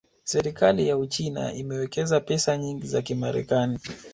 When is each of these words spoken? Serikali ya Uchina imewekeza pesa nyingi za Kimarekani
Serikali 0.23 0.87
ya 0.87 0.97
Uchina 0.97 1.53
imewekeza 1.53 2.19
pesa 2.19 2.57
nyingi 2.57 2.87
za 2.87 3.01
Kimarekani 3.01 3.79